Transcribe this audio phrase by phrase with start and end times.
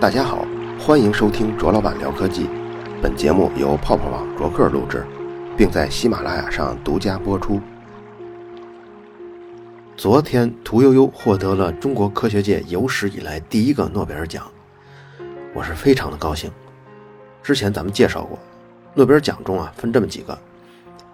[0.00, 0.46] 大家好，
[0.80, 2.48] 欢迎收听卓老板聊科技。
[3.02, 5.06] 本节目由泡泡网卓克录制，
[5.56, 7.60] 并在喜马拉雅上独家播出。
[9.96, 14.50] 昨天，屠呦呦获得了中国科学界有史以来第一个诺贝尔奖，
[15.54, 16.50] 我是非常的高兴。
[17.42, 18.38] 之前咱们介绍过，
[18.94, 20.38] 诺贝尔奖中啊分这么几个：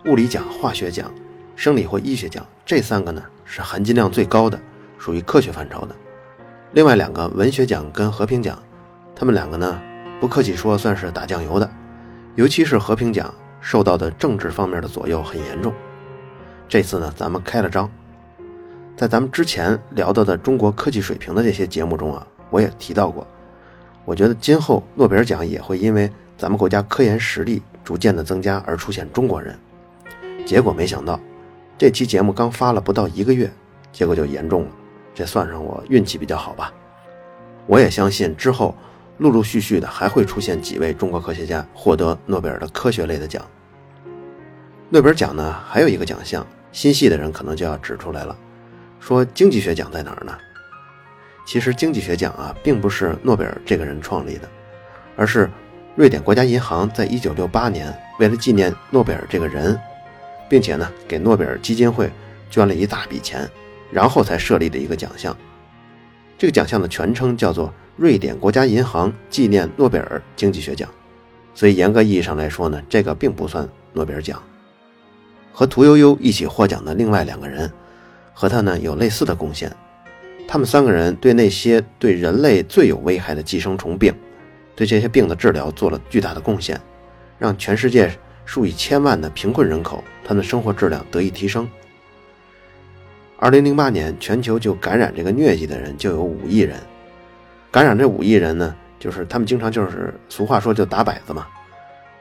[0.06, 1.12] 物理奖、化学奖、
[1.58, 4.56] 生理或医学奖，这三个呢是含金量最高的，
[4.96, 5.94] 属于科学范畴的；
[6.70, 8.56] 另外两个文学奖跟和平奖。
[9.12, 9.76] 他们两个呢，
[10.20, 11.68] 不客气说，算是打酱油的，
[12.36, 15.74] 尤其是和平奖受到的政治方面的左右很严重。
[16.68, 17.90] 这次呢，咱们开了张，
[18.96, 23.26] 在咱们之前聊到的中国科技水平的这些节目中啊，我也提到过，
[24.04, 29.58] 我觉得今后诺贝尔奖也会因为咱们国家科研实力逐渐的增加而出现中国人。
[30.46, 31.18] 结果没想到，
[31.78, 33.48] 这期节目刚发了不到一个月，
[33.92, 34.70] 结果就严重了，
[35.14, 36.74] 这算上我运气比较好吧。
[37.66, 38.74] 我也相信之后。
[39.18, 43.44] 陆陆续续的还会出现几位中国科学家获得诺贝尔的科学类的奖。
[44.90, 48.38] 诺贝尔奖呢，还有一个奖项，心细的人可能就要指出来了，
[49.00, 50.38] 说经济学奖在哪儿呢？
[51.44, 54.48] 其实经济学奖啊，并不是诺贝尔这个人创立的，
[55.16, 55.50] 而是
[55.96, 59.76] 瑞典国家银行在一九六八年为了纪念诺贝尔这个人，
[60.48, 62.10] 并且呢给诺贝尔基金会
[62.50, 63.48] 捐了一大笔钱，
[63.90, 65.36] 然后才设立的一个奖项。
[66.36, 67.72] 这个奖项的全称叫做。
[68.00, 70.88] 瑞典国家银行纪念诺贝尔经济学奖，
[71.52, 74.40] 所以严格意义上来说呢，这个并不算诺贝尔奖。
[75.52, 77.68] 和屠呦呦一起获奖的另外两个人，
[78.32, 79.68] 和他呢有类似的贡献。
[80.46, 84.14] 他们三个人对那些对人类最有危害的寄生虫病，
[84.76, 86.80] 对这些病的治疗做了巨大的贡献，
[87.36, 88.08] 让全世界
[88.48, 91.68] 数以千万的贫困人口，他们的生活质量得以提升。
[93.36, 96.80] 二零零八年，全球就感染这个疟疾的人就有五亿人。
[97.70, 101.46] 感染这五亿人呢，就是他们经常就是俗话说就打摆子嘛。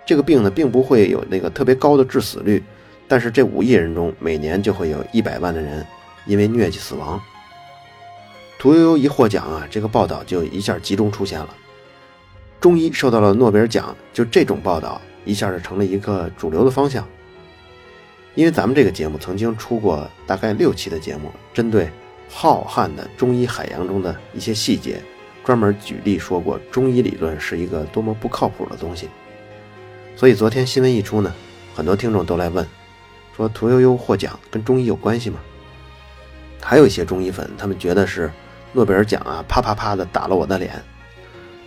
[0.05, 2.61] 这个病呢，并不会有那个特别高的致死率，
[3.07, 5.85] 但是这五亿人中，每年就会有一百万的人
[6.25, 7.17] 因为疟疾死亡。
[8.59, 11.55] 屠呦呦一获奖啊，这个报道就一下集中出现了。
[12.59, 17.07] 中医受到了诺贝尔奖，就这种报道一下就成了一个主流的方向。
[18.33, 21.89] 因为咱们这个节目曾经出过大概六期的节目，针对
[22.29, 25.01] 浩瀚的中医海洋中的一些细节。
[25.43, 29.07] 专门举例说过，中医理论是一个多么不靠谱的东西。
[30.15, 31.33] 所以昨天新闻一出呢，
[31.73, 32.67] 很多听众都来问，
[33.35, 35.39] 说屠呦呦获奖跟中医有关系吗？
[36.61, 38.29] 还有一些中医粉，他们觉得是
[38.73, 40.83] 诺贝尔奖啊，啪啪啪的打了我的脸。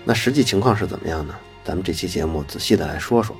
[0.04, 1.34] 那实际情况是怎么样呢？
[1.64, 3.34] 咱们这期节目仔细的来说说。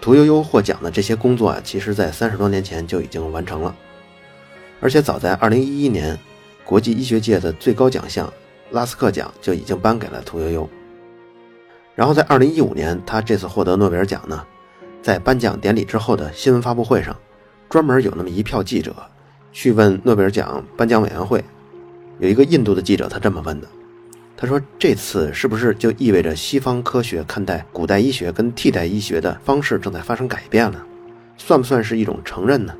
[0.00, 3.74] 屠呦呦获奖的这些工作啊，其实在三十多年前就已经完成了，
[4.80, 6.18] 而且早在二零一一年，
[6.64, 8.32] 国际医学界的最高奖项。
[8.70, 10.68] 拉斯克奖就已经颁给了屠呦呦。
[11.94, 14.44] 然后在二零一五年，他这次获得诺贝尔奖呢，
[15.00, 17.16] 在颁奖典礼之后的新闻发布会上，
[17.70, 18.94] 专门有那么一票记者
[19.52, 21.42] 去问诺贝尔奖颁奖委员会。
[22.18, 23.66] 有一个印度的记者，他这么问的
[24.40, 30.80] ：“他说，这次是不是就意味着西方科学看待古代医学跟替代医学的方式正在发生改变了？
[31.36, 32.72] 算不算是一种承认呢？”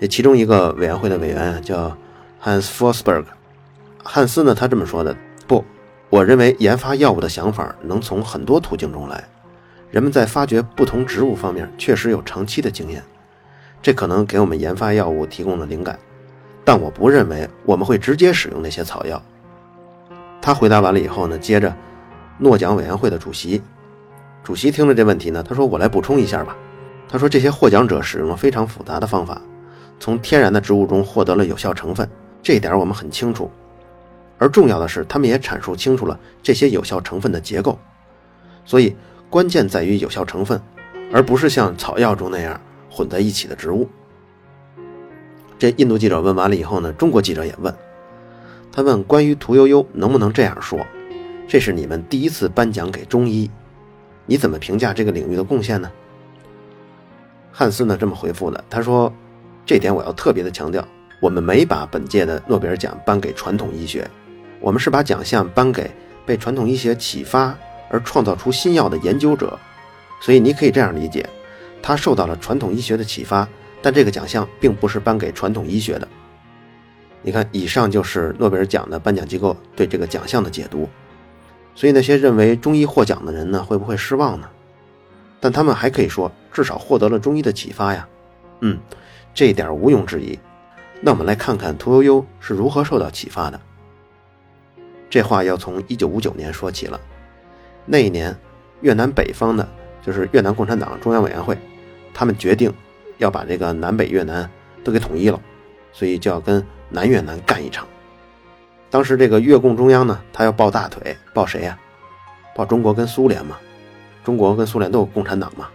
[0.00, 1.96] 这其中一个委员会的委员叫
[2.42, 3.24] Hans Forsberg。
[4.02, 4.52] 汉斯呢？
[4.52, 5.16] 他这么说的：
[5.46, 5.64] 不，
[6.10, 9.22] 我认为研发药物的想法能从很多途径中来。
[9.92, 13.00] 人们在发掘不同植物方面确实有长期的经验，
[13.80, 15.96] 这可能给我们研发药物提供了灵感。
[16.64, 19.22] 但我不认为我们会直接使用那些草药。
[20.42, 21.74] 他回答完了以后呢，接着，
[22.36, 23.62] 诺奖委员会的主席，
[24.42, 26.56] 主席听了这问题呢，他说：“我来补充一下吧。”
[27.08, 29.40] 他说：“这些获奖者使用了非常复杂的方法，
[30.00, 32.08] 从天然的植物中获得了有效成分，
[32.42, 33.48] 这一点我们很清楚。”
[34.38, 37.78] 而重要的是，他们也阐述清楚了这些有效成分的结构，
[38.64, 38.96] 所以
[39.30, 40.60] 关键在于有效成分，
[41.12, 42.60] 而不是像草药中那样
[42.90, 43.88] 混在一起的植物。
[45.56, 47.72] 这印度记者问完了以后呢，中国记者也问，
[48.72, 50.80] 他问关于屠呦呦能不能这样说，
[51.46, 53.50] 这是你们第一次颁奖给中医，
[54.24, 55.90] 你怎么评价这个领域的贡献呢？
[57.52, 59.12] 汉斯呢这么回复的，他说，
[59.66, 60.82] 这点我要特别的强调，
[61.20, 64.10] 我们没把本届的诺贝尔奖颁给传统医学。
[64.58, 65.90] 我们是把奖项颁给
[66.24, 67.54] 被传统医学启发
[67.90, 69.58] 而创造出新药的研究者，
[70.20, 71.28] 所以你可以这样理解：
[71.82, 73.46] 他受到了传统医学的启发，
[73.82, 76.08] 但这个奖项并不是颁给传统医学的。
[77.22, 80.88] 你看，以上就是诺贝尔奖的颁奖机构对这个奖项的解读。
[81.74, 84.48] 所以那些认为中医获奖的人呢，会不会失望呢？
[85.40, 88.06] 但他们还可以说，至少获得了中医的启发呀。
[88.60, 88.78] 嗯，
[89.32, 90.38] 这一点毋庸置疑。
[91.00, 93.60] 那我们来看看屠呦呦是如何受到启发的。
[95.10, 97.00] 这话要从1959年说起了。
[97.84, 98.36] 那一年，
[98.82, 99.68] 越南北方的，
[100.00, 101.58] 就是越南共产党中央委员会，
[102.14, 102.72] 他们决定
[103.18, 104.48] 要把这个南北越南
[104.84, 105.40] 都给统一了，
[105.92, 107.86] 所以就要跟南越南干一场。
[108.90, 111.78] 当时这个越共中央呢，他要抱大腿，抱谁呀？
[112.54, 113.56] 抱中国跟苏联嘛。
[114.22, 115.68] 中国跟苏联都有共产党嘛。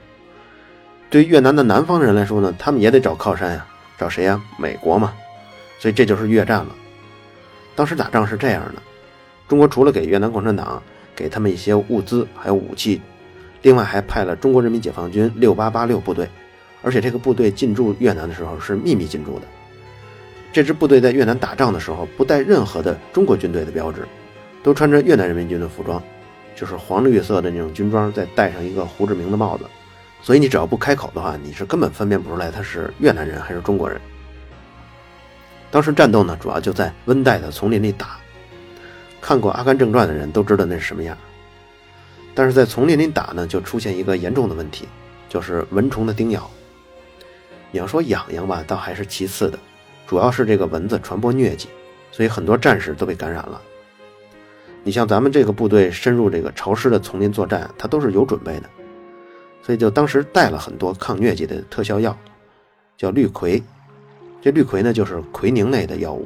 [1.10, 3.66] 对于越南的南方人来说呢，他们也得找靠山呀，
[3.98, 4.42] 找谁呀？
[4.58, 5.14] 美国嘛。
[5.80, 6.76] 所以这就是越战了。
[7.76, 8.82] 当时打仗是这样的，
[9.48, 10.82] 中国除了给越南共产党
[11.16, 13.02] 给他们一些物资还有武器，
[13.64, 16.30] 另外还派了中国人民解放军六八八六部队，
[16.82, 19.46] 而且这个部队进驻越南的时候是秘密进驻的。
[20.52, 24.08] 这支部队在越南打仗的时候不带任何的中国军队的标志，
[24.64, 26.02] 都穿着越南人民军的服装，
[26.56, 29.66] 就是黄绿色的那种军装，再戴上一个胡志明的帽子。
[30.22, 34.02] 所以你只要不开口的话，你是根本分辨不出来他是越南人还是中国人。
[35.70, 38.18] 当时战斗呢，主要就在温带的丛林里打。
[39.22, 41.16] 看过《阿甘正传》的人都知道那是什么样。
[42.34, 44.88] 但是在丛林里打呢，就出现一个严重的问题，
[45.28, 46.50] 就是蚊虫的叮咬。
[47.72, 49.60] 你要说痒痒吧，倒还是其次的，
[50.08, 51.68] 主要是这个蚊子传播疟疾，
[52.12, 53.62] 所以很多战士都被感染了。
[54.84, 58.70] 你像咱们这个部队深入这个潮湿的丛林作战，它都是有准备的，
[59.62, 62.18] 所以就当时带了很多抗疟疾的特效药，
[62.96, 63.62] 叫氯喹。
[64.42, 66.26] 这氯喹呢，就是奎宁类的药物。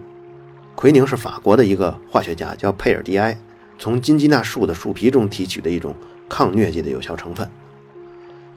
[0.76, 3.36] 奎宁是法国的一个化学家，叫佩尔迪埃，
[3.80, 5.96] 从金鸡纳树的树皮中提取的一种
[6.30, 7.50] 抗疟疾的有效成分。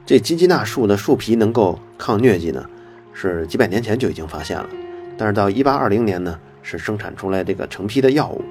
[0.05, 2.63] 这金鸡纳树的树皮能够抗疟疾呢，
[3.11, 4.69] 是几百年前就已经发现了，
[5.17, 8.43] 但是到1820年呢，是生产出来这个成批的药物。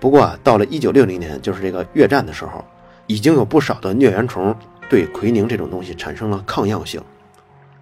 [0.00, 2.64] 不过啊，到了1960年，就是这个越战的时候，
[3.06, 4.54] 已经有不少的疟原虫
[4.88, 7.02] 对奎宁这种东西产生了抗药性，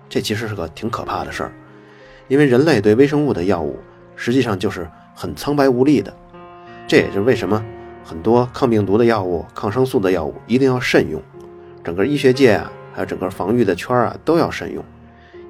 [0.08, 1.52] 这其实是个挺可怕的事儿。
[2.28, 3.79] 因为人类对微生物的药物
[4.17, 6.12] 实际上就是很苍白无力的，
[6.88, 7.62] 这也就是为什么
[8.02, 11.22] 很多抗病毒的药物、抗生素的药物一定要慎用。
[11.84, 14.82] 整个医学界啊，还有整个防御的圈啊，都要慎用。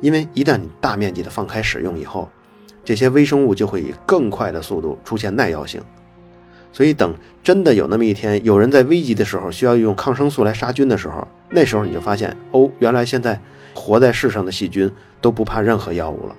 [0.00, 2.28] 因为一旦你大面积的放开使用以后，
[2.84, 5.80] 这些微生物就会以更快的速度出现耐药性。
[6.72, 13.40] 所以等真的有那么一天，有人在危急的时候需要用抗生素来杀菌的时候，那时候你就发现，哦，原来现在
[13.74, 14.90] 活在世上的细菌
[15.20, 16.36] 都不怕任何药物了。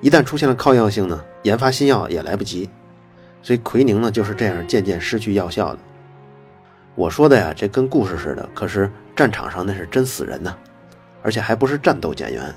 [0.00, 2.70] 一旦出现了抗药性呢，研发新药也来不及，
[3.42, 5.78] 所以奎宁呢就是这样渐渐失去药效的。
[6.94, 10.56] 我说的呀，这跟故事似的，可是战场上那是真死人呐，
[11.22, 12.54] 而且还不是战斗减员，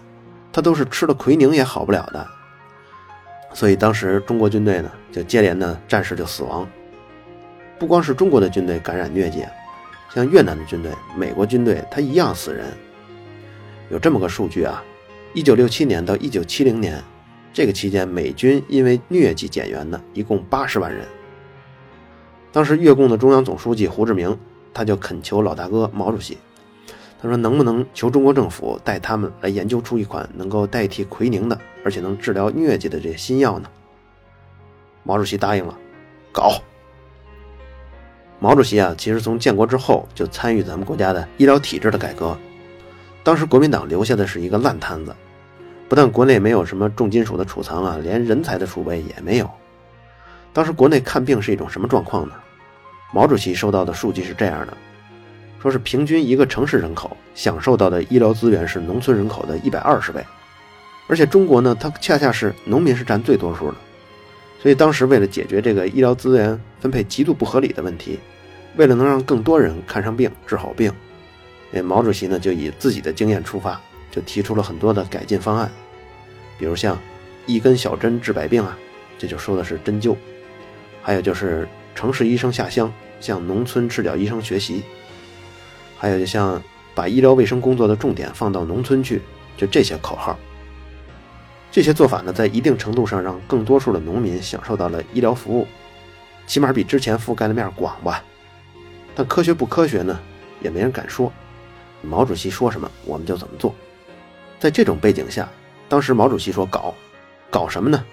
[0.51, 2.27] 他都是吃了奎宁也好不了的。
[3.53, 6.67] 所以当时中国军队呢，就接连的战士就死亡，
[7.79, 9.45] 不光是中国的军队感染疟疾，
[10.13, 12.65] 像越南的军队、美国军队，他一样死人。
[13.89, 14.83] 有这么个数据啊，
[15.33, 17.01] 一九六七年到一九七零年。
[17.53, 21.07] 这个期间，美军因为疟疾减员的一共八十万人。
[22.51, 24.38] 当时越共的中央总书记胡志明，
[24.73, 26.38] 他就恳求老大哥毛主席，
[27.21, 33.69] 他说：“能不能求中国政府带他们来研究出一款能够代替奎宁的，而且能治疗疟疾的这些新药呢？”
[35.03, 35.77] 毛主席答应了，
[36.31, 36.62] 搞。
[38.39, 42.38] 毛主席啊，其实从建国之后就参与咱们国家的医疗体制的改革，
[43.23, 45.15] 当时国民党留下的是一个烂摊子。
[45.88, 49.50] 不但国内没有什么重金属的储藏啊，连人才的储备也没有。
[50.51, 52.34] 当时国内看病是一种什么状况呢？
[53.13, 54.75] 毛主席收到的数据是这样的：
[55.65, 60.24] 说是平均一个城市人口享受到的医疗资源是农村人口的一百二十倍，
[61.07, 63.75] 而且中国呢，它恰恰是农民是占最多数的。
[64.62, 68.19] 所以当时为了解决这个医疗资源分配极度不合理的问题，
[68.75, 70.93] 为了能让更多人看上病治好病，
[71.74, 73.81] 哎，毛主席呢就以自己的经验出发。
[74.12, 75.69] 就提出了很多的改进方案，
[76.57, 76.98] 比如像
[77.45, 78.77] 一根小针治百病啊，
[79.17, 80.15] 这就说的是针灸；
[81.01, 84.75] 还有就是城市医生下乡向农村赤脚医生学习；
[86.05, 86.62] 还有就像
[86.93, 89.24] 把医疗卫生工作的重点放到农村去，
[89.57, 90.38] 就这些口号。
[91.71, 95.65] 这些做法呢，在一定程度上让更多数的农民享受到了医疗服务，
[96.45, 98.24] 起码比之前覆盖的面广吧。
[99.15, 100.19] 但科学不科学呢，
[100.62, 101.33] 也没人敢说。
[102.03, 103.74] 毛主席说什么，我们就怎么做。
[104.59, 105.50] 在这种背景下，
[105.89, 106.93] 当时毛主席说搞，
[107.50, 108.05] 搞什么呢？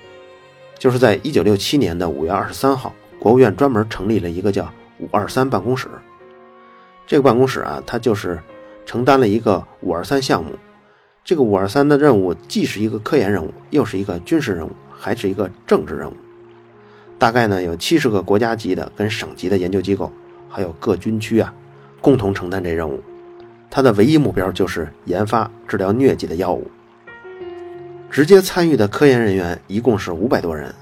[0.78, 5.90] 就是在一九六七年的五月二十三号，国务院专门成立了一个叫“五二三”办公室。
[7.06, 8.38] 这个办公室啊，它就是
[8.86, 10.52] 承担了一个“五二三”项目。
[11.24, 16.14] 这个“五二三”的任务既是一个科研任务，又是一个军事任务，还是一个政治任务。
[17.18, 20.10] 大概呢有七十个国家级的跟省级的研究机构，
[20.48, 21.54] 还有各军区啊，
[22.00, 23.00] 共同承担这任务。
[23.70, 26.68] 它的唯一目标就是研发治疗疟疾的药物。
[28.10, 30.74] 直接参与的科研人员一共是五百多人，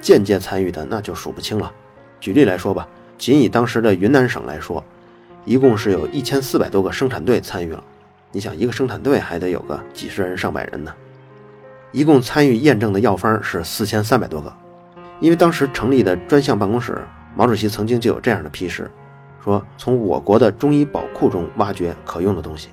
[0.00, 1.72] 间接参与的那就数不清了。
[2.20, 2.86] 举例来说吧，
[3.16, 4.84] 仅以当时的云南省来说，
[5.48, 7.82] 一共是有一千四百多个生产队参与了。
[8.32, 10.92] 你想，一个生产队还得有个几十人、上百人呢。
[11.90, 14.52] 一共参与验证的药方是四千三百多个。
[15.20, 16.98] 因为当时成立的专项办公室，
[17.34, 18.90] 毛主席曾经就有这样的批示，
[19.42, 22.68] 说从我国的中医宝库中挖掘可用的东西。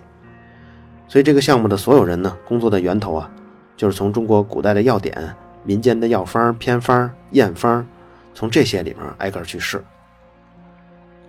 [1.07, 3.31] 所以这个项目的所有人呢，工作的源头啊，
[3.77, 7.87] 就是从中国古代的药典、民间的药方、偏方、验方，
[8.33, 9.81] 从这些里面挨个去试。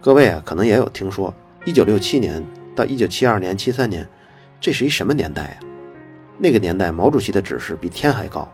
[0.07, 1.35] 各位啊，可能也有听说，
[1.65, 2.41] 一九六七年
[2.77, 4.09] 到一九七二年、七三年，
[4.61, 5.57] 这是一什么年代呀？
[6.39, 8.49] 那个年代，毛主席的指示比天还高，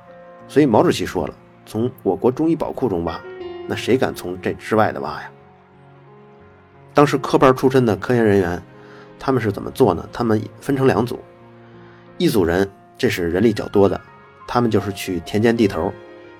[0.48, 1.34] 所以毛主席说了。
[1.66, 3.20] 从我国中医宝库中挖，
[3.66, 5.30] 那谁敢从这之外的挖呀？
[6.94, 8.62] 当时科班出身的科研人员，
[9.18, 10.08] 他们是怎么做呢？
[10.10, 11.20] 他们分成两组，
[12.16, 12.66] 一组人
[12.96, 14.00] 这是人力较多的，
[14.48, 15.92] 他们就是去田间地头，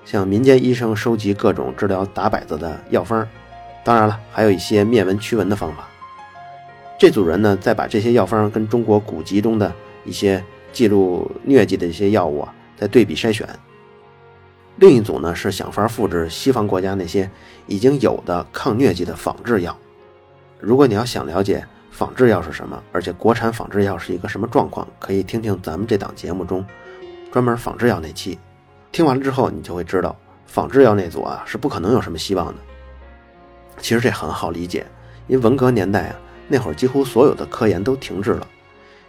[0.05, 3.27] 向民间医生收集各种治疗打摆子的药方，
[3.83, 5.87] 当然了，还有一些灭蚊驱蚊的方法。
[6.97, 9.73] 这组人呢，再把这些药方跟中国古籍中的
[10.05, 13.47] 一些记录疟疾的一些药物啊，再对比筛选。
[14.77, 17.29] 另一组呢是想法复制西方国家那些
[17.67, 19.77] 已经有的抗疟疾的仿制药。
[20.59, 26.65] 如果你要想了解仿制药是什么，而且国产仿制药是一个什么状况，可以听听咱们这档节目中
[27.31, 28.39] 专门仿制药那期。
[28.91, 32.55] 听完了之后，你就会知道仿制药那组啊是不可能有什么希望的。
[33.83, 34.85] 其实这很好理解，
[35.27, 36.15] 因为文革年代啊，
[36.47, 38.47] 那会儿几乎所有的科研都停滞了，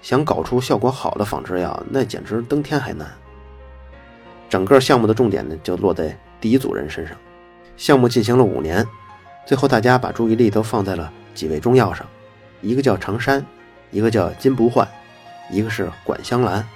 [0.03, 3.09] 想搞出效果好的仿制药，那简直登天还难。
[4.51, 7.17] 整个项目的重点呢，就落在第一组人身上。
[7.77, 8.85] 项目进行了五年，
[9.47, 12.05] 最后大家把注意力都放在了几味中药上，
[12.61, 13.47] 一个叫常山，
[13.93, 14.87] 一个叫金不换，
[15.53, 16.67] 一个是管香兰。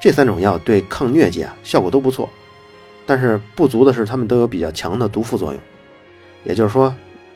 [0.00, 2.30] 这三种药对抗疟疾啊效果都不错，
[3.04, 5.60] 但是不足的是它们都有比较强的毒副作用。
[6.48, 6.92] 也就是说，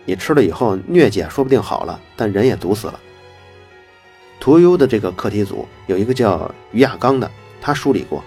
[0.06, 2.98] 你吃了以后疟疾说不定好了，但人也毒死了。
[4.40, 8.24] 屠呦呦的这个课题组有一个叫于亚刚的，他梳理过。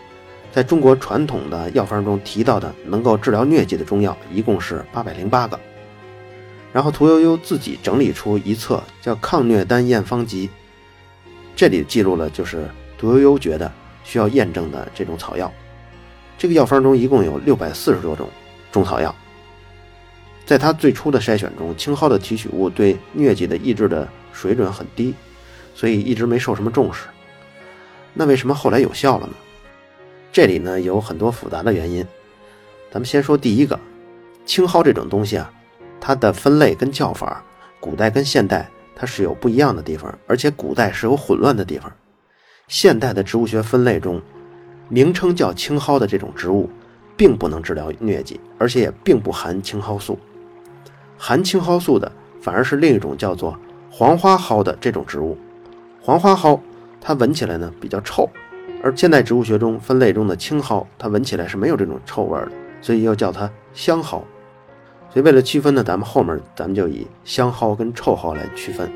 [0.53, 5.59] 在中国传统的药方中提到的能够治疗疟疾的中药一共是八百零八个，
[6.71, 10.47] 然后屠呦呦自己整理出一册叫《抗疟丹验方集》，
[11.57, 13.69] 这里记录了就是屠呦呦觉得
[14.05, 15.51] 需要验证的这种草药。
[16.37, 18.29] 这个药方中一共有六百四十多种
[18.71, 19.13] 中草药，
[20.45, 25.13] 在他最初的筛选中，青蒿的提取物对疟疾的抑制的水准很低，
[25.73, 27.07] 所以一直没受什么重视。
[28.13, 29.33] 那为什么后来有效了呢？
[30.31, 32.05] 这里呢有很多复杂的原因，
[32.91, 33.79] 咱们先说第一个，
[34.45, 35.51] 青蒿这种东西啊，
[35.99, 37.43] 它的分类跟叫法，
[37.79, 41.91] 古代跟现代它是有不一样的地方，而且古代是有混乱的地方。
[42.67, 44.21] 现代的植物学分类中，
[44.89, 46.69] 名称叫青蒿的这种植物，
[47.17, 50.19] 并不能治疗疟疾，而且也并不含青蒿素。
[51.17, 53.57] 含青蒿素的反而是另一种叫做
[53.89, 55.37] 黄花蒿的这种植物。
[56.01, 56.59] 黄花蒿
[57.01, 58.29] 它闻起来呢比较臭。
[58.83, 64.23] 而现代植物学中分类中的青蒿，它闻起来是没有这种臭味的，所以又叫它香蒿。
[65.09, 68.91] 所以为了区分呢，咱们后面咱们就以香蒿跟臭蒿来区分。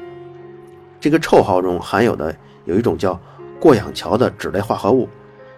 [0.99, 2.35] 这个臭蒿中含有的
[2.65, 3.19] 有一种叫
[3.59, 5.09] 过氧桥的酯类化合物，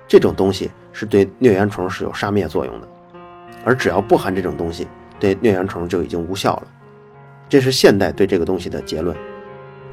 [0.08, 2.88] 这种东西是对疟原虫是有杀灭作用的。
[3.65, 4.88] 而只要不含这种东西，
[5.22, 6.63] 对疟原虫就已经无效了。
[7.48, 9.16] 这是现代对这个东西的结论。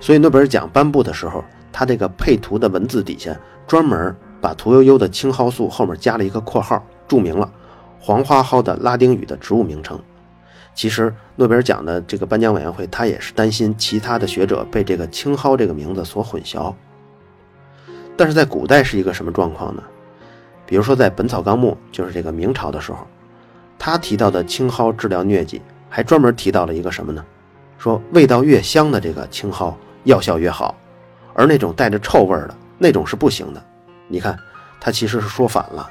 [0.01, 4.17] 所以诺贝尔奖颁布的时候，它这个配图的文字底下专门。
[4.41, 7.53] 把屠呦呦的青蒿素后面加了一个括号，注明了
[7.99, 10.01] 黄花蒿的拉丁语的植物名称。
[10.77, 16.73] 其实诺贝尔奖的这个颁奖委员会，他也是担心其他的学者被这个青蒿这个名字所混淆。
[18.17, 19.83] 但是在古代是一个什么状况呢？
[20.65, 23.05] 比如说在《本草纲目》，就是这个明朝的时候，
[23.79, 27.25] 他提到的青蒿治疗疟疾，还专门提到了一个什么呢？
[27.79, 29.73] 说味道越香的这个青蒿
[30.05, 30.75] 药效越好，
[31.33, 33.65] 而那种带着臭味的那种是不行的。
[34.09, 34.37] 你看，
[34.81, 35.89] 它其实是说反了。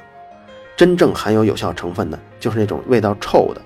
[0.76, 3.60] 真正含有有效成分的，就是那种味道臭的。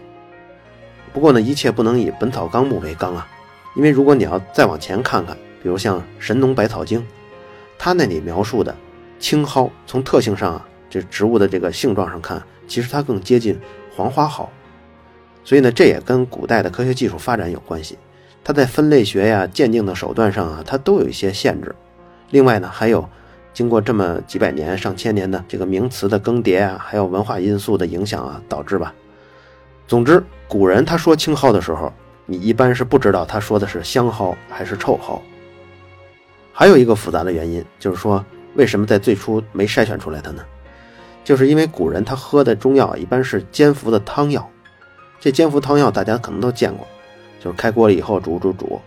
[1.12, 3.26] 不过呢，一切不能以《本草纲目》为纲啊，
[3.74, 7.00] 因为如果你要再往前看看，比如像《神农百草经》，
[7.78, 8.74] 它那里描述的
[9.18, 13.60] 青蒿，从特性上啊，这植物的这个性状上看，其实它更接近
[13.96, 14.48] 黄花蒿。
[15.44, 17.98] 所以呢，这也跟古代的科学技术发展有关系。
[18.44, 21.74] 它在分类学呀、鉴定的手段上啊，它都有一些限制。
[22.30, 23.08] 另外呢，还有。
[23.54, 28.94] 经过这么几百年、上千年的这个名词的更迭啊，还有文化因素的影响啊，导致吧。
[29.86, 31.92] 总之，古人他说青蒿的时候，
[32.24, 35.20] 你一般是不知道他说的是香蒿还是臭蒿。
[36.50, 40.42] 还有一个复杂的原因，就是说为什么在最初没筛选出来它呢？
[41.24, 44.48] 就是因为古人他喝的中药一般是煎服的汤药，
[45.20, 46.86] 这煎服汤药大家可能都见过，
[47.38, 48.80] 就是开锅了以后煮煮煮。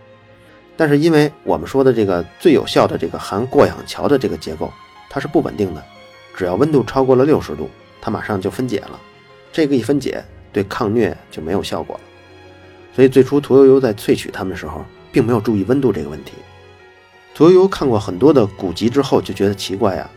[0.76, 4.70] 但是因为我们说的这个最有效的这个含过氧桥的这个结构，
[5.08, 5.82] 它是不稳定的，
[6.34, 9.00] 只要温度超过了六十度，它马上就分解了。
[9.50, 12.02] 这个一分解，对抗疟就没有效果了。
[12.94, 16.32] 所以最初屠呦呦在萃取它们的时候，并没有注意温度这个问题。
[17.34, 20.10] 屠呦呦看过很多的古籍之后，就觉得奇怪呀，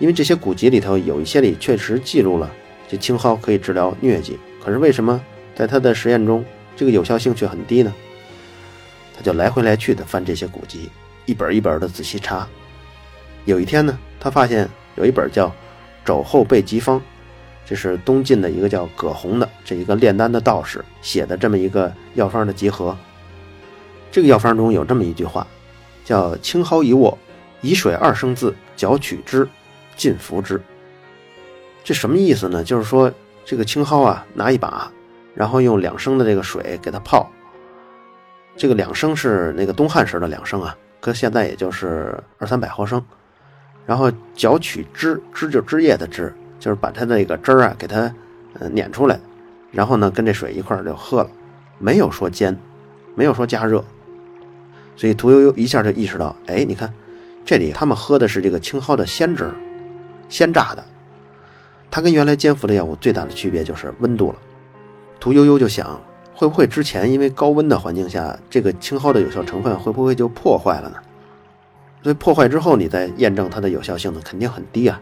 [0.00, 2.50] 因为这些古籍里头有一些里确实记录了
[2.88, 5.22] 这青蒿可以治疗疟疾，可是为什么
[5.54, 7.94] 在他的实验中，这个有效性却很低呢？
[9.14, 10.90] 他就来回来去的翻这些古籍，
[11.26, 12.48] 一本一本的仔细查。
[13.44, 15.48] 有一天呢，他发现有一本叫
[16.04, 16.98] 《肘后备急方》，
[17.66, 22.96] 这是东晋的一个叫葛洪的这一个炼丹的道士写的这么一个药方的集合。
[24.10, 25.46] 这个药方中有这么一句话，
[26.04, 27.16] 叫“青蒿一握，
[27.60, 29.46] 以水二升渍，搅取之，
[30.00, 30.58] 尽服之”。
[31.84, 32.64] 这什么意思呢？
[32.64, 33.12] 就是说
[33.44, 34.90] 这个青蒿啊，拿一把，
[35.34, 37.30] 然后用两升的这个水给它泡。
[38.56, 43.04] 这个两升是那个东汉时的两升啊，搁现在也就是二三百毫升。
[43.86, 48.12] 然后搅取汁，汁就汁液的汁，就是把它那个汁儿啊给它
[48.58, 49.20] 呃碾出来，
[49.70, 51.30] 然后呢跟这水一块儿就喝了，
[51.78, 52.56] 没有说煎，
[53.14, 53.84] 没有说加热。
[54.96, 56.92] 所以屠呦呦一下就意识到，哎，你看
[57.44, 59.50] 这里他们喝的是这个青蒿的鲜汁，
[60.30, 60.82] 鲜榨的。
[61.90, 64.38] 它跟原来煎服的药物最大的区别就是温度了。
[65.20, 66.00] 屠呦呦就想。
[66.32, 70.96] 会不会之前因为高温的环境下，这个青蒿的有效成分会不会就破坏了呢？
[72.02, 74.98] 所以破坏之后，你再验证它的有效性呢，肯定很低啊。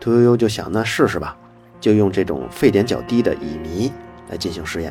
[0.00, 1.36] 屠呦呦就想，那试试吧，
[1.78, 3.92] 就用这种沸点较低的乙醚
[4.30, 4.90] 来进行实验。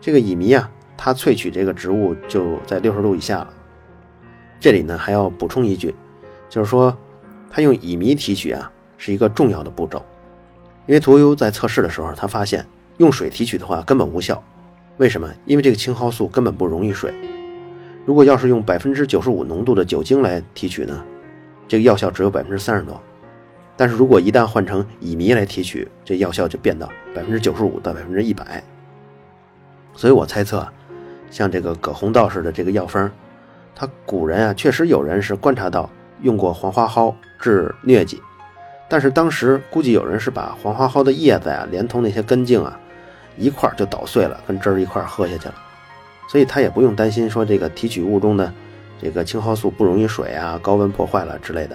[0.00, 3.52] 这个乙醚啊，它萃取这个植物就在六十度以下了。
[4.60, 5.92] 这里呢还要补充一句，
[6.48, 6.96] 就是说，
[7.52, 10.02] 它用乙醚提取啊，是一个重要的步骤，
[10.86, 12.66] 因为屠呦呦在测试的时候，他发现。
[12.98, 14.40] 用水提取的话根本无效，
[14.98, 15.28] 为什么？
[15.46, 17.12] 因为这个青蒿素根本不溶于水。
[18.04, 21.02] 如果要是用百分之九十五浓度的酒精来提取呢，
[21.66, 23.00] 这个药效只有百分之三十多。
[23.76, 28.62] 但是如果一旦换成乙醚来提取，这药效就变到百分之九十五到百分之一百。
[29.96, 30.68] 所以我猜测，
[31.30, 33.10] 像这个葛洪道士的这个药方，
[33.74, 35.88] 他古人啊确实有人是观察到
[36.22, 38.20] 用过黄花蒿治疟疾，
[38.88, 42.78] 但是当时估计有人是把黄花蒿的叶子啊，连同那些根茎啊。
[43.38, 45.54] 一块儿就捣碎了，跟汁儿一块儿喝下去了，
[46.28, 48.52] 所以他也不用担心说这个提取物中的
[49.00, 51.74] 这个青蒿素不溶于水啊，高温破坏了之类的。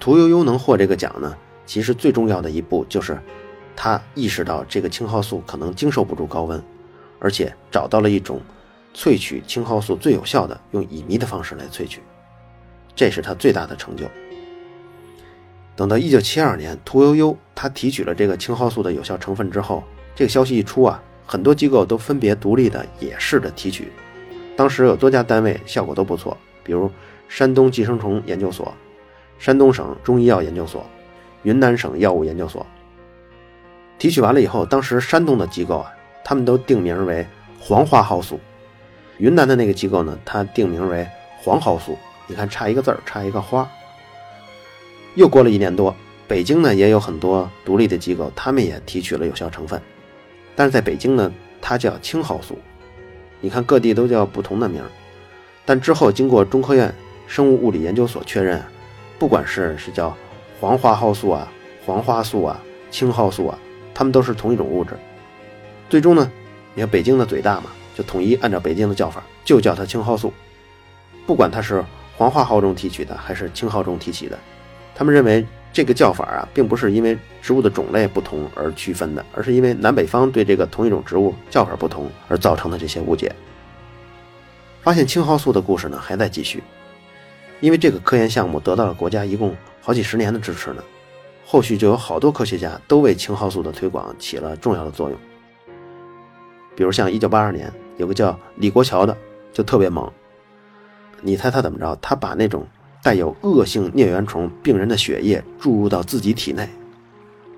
[0.00, 3.18] 屠呦呦能获这个奖呢，其实最重要的一步就是
[3.76, 6.60] 他意识到这个青蒿素可能经受不住高温，
[7.18, 8.40] 而且找到了一种
[8.94, 12.00] 萃取青蒿素最有效的用乙醚的方式来萃取，
[12.94, 14.04] 这是他最大的成就。
[15.76, 19.82] 等到一九七二年，屠呦呦他提取了这个青蒿素的有效成分之后。
[20.14, 23.90] 这个消息一出啊，很多机构都分别独立的也试着提取。
[24.54, 26.90] 当时有多家单位效果都不错，比如
[27.26, 28.74] 山东寄生虫研究所、
[29.38, 30.84] 山东省中医药研究所、
[31.44, 32.66] 云南省药物研究所。
[33.98, 35.90] 提取完了以后，当时山东的机构啊，
[36.22, 37.26] 他们都定名为
[37.58, 38.36] 黄花蒿素；
[39.16, 41.06] 云南的那个机构呢，它定名为
[41.38, 41.96] 黄蒿素。
[42.30, 43.68] 你看，差一个字儿，差一个花。
[45.16, 45.92] 又过了一年多，
[46.28, 49.82] 北京呢也有很多独立的机构，他们也提取了有效成分。
[50.54, 52.56] 但是在北京呢，它叫青蒿素。
[53.40, 54.86] 你看各地都叫不同的名儿，
[55.64, 56.94] 但之后经过中科院
[57.26, 58.62] 生物物理研究所确认，
[59.18, 60.16] 不管是是叫
[60.60, 61.52] 黄花蒿素啊、
[61.84, 62.62] 黄花素啊、
[62.92, 63.58] 青蒿素啊，
[63.92, 64.96] 它们都是同一种物质。
[65.88, 66.30] 最终呢，
[66.74, 70.32] 你看北京的嘴大嘛，就统一按照北京的叫法，就叫它青蒿素。
[71.26, 71.84] 不管它是
[72.20, 74.38] 黄花蒿中提取的还是青蒿中提取的，
[74.94, 75.46] 他们认为。
[75.72, 83.32] 这个叫法啊，并不是因为植物的种类不同而区分的，而是因为南北方对这个同一种植物叫法不同而造成的这些误解。
[84.82, 86.60] 发现青蒿素的故事呢，还在继续，
[87.60, 90.82] 因为这个科研项目得到了国家一共好几十年的支持呢，
[91.46, 95.16] 后续就有好多科学家都为青蒿素的推广起了重要的作用。
[96.74, 99.16] 比如像1982年有个叫李国桥的，
[99.52, 100.12] 就特别猛，
[101.22, 101.96] 你猜他怎么着？
[102.02, 102.66] 他把那种。
[103.02, 106.68] 带有恶性疟原虫病人的血液注入到自己体内，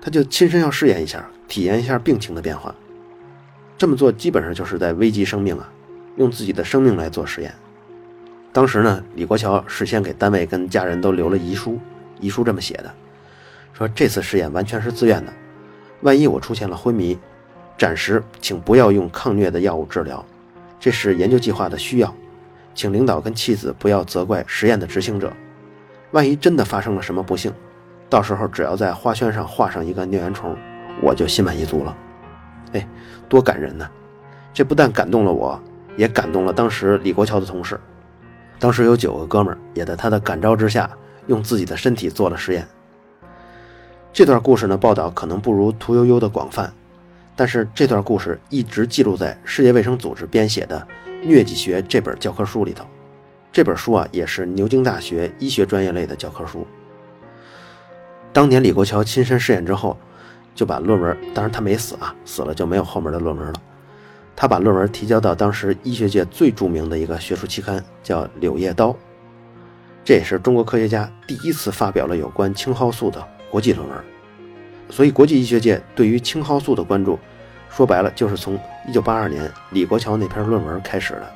[0.01, 2.73] 他就亲身要试验一下，体验一下病情的变化。
[3.77, 5.69] 这么做基本上就是在危及生命啊，
[6.15, 7.53] 用自己的生命来做实验。
[8.53, 11.77] 当时呢，李国桥事先给单位跟家人都留了遗书，
[12.21, 12.89] 遗书这么写的：
[13.73, 15.33] 说这次试验完全是自愿的，
[16.03, 17.19] 万一我出现了昏迷，
[17.77, 20.25] 暂时请不要用抗疟的药物治疗，
[20.79, 22.15] 这是研究计划的需要。
[22.75, 25.31] 请领导跟妻子不要责怪实验的执行者，
[26.11, 27.53] 万一真的发生了什么不幸，
[28.09, 30.55] 到时候只要在花圈上画上一个疟原虫，
[31.01, 31.95] 我就心满意足了。
[32.73, 32.87] 哎，
[33.29, 33.89] 多感人呢！
[34.53, 35.61] 这不但感动了我，
[35.97, 37.79] 也感动了当时李国桥的同事。
[38.59, 40.89] 当时有九个哥们儿也在他的感召之下，
[41.27, 42.67] 用自己的身体做了实验。
[44.11, 46.71] 这段故事呢，报道可能不如屠呦呦的广泛，
[47.35, 50.87] 但是这段故事一直记录在世界卫生组织编写的
[51.25, 52.85] 《疟疾学》这本教科书里头。
[53.51, 56.65] 这本书啊，也是牛津大学医学专业类的教科书。
[58.31, 59.95] 当年李国桥亲身试验之后，
[60.55, 63.53] 就把论文，当然他没死啊，死了就没有后面的论文了。
[64.35, 68.89] 他把论文提交到当时医学界最著名的一个学术期刊，叫《柳叶刀》，
[70.03, 73.97] 这也是中国科学家第一次发表了有关青蒿素的国际论文。
[74.89, 77.19] 所以，国际医学界对于青蒿素的关注，
[77.75, 78.59] 说白了就是从
[78.91, 81.33] 1982年李国桥那篇论文开始的。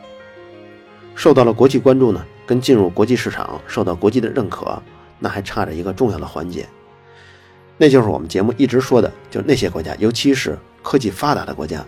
[1.16, 4.80] 受到了国际关注呢，跟进入国际市场、受到国际的认可，
[5.18, 6.68] 那还差着一个重要的环节，
[7.76, 11.84] 那就是我们节目一直说的，就那些国家，尤其是科技发达的国家。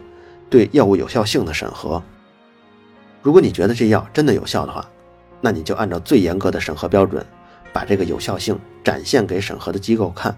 [0.50, 2.02] 对药物有效性的审核，
[3.22, 4.84] 如果你觉得这药真的有效的话，
[5.42, 7.24] 那你就按照最严格的审核标准，
[7.72, 10.36] 把这个有效性展现给审核的机构看。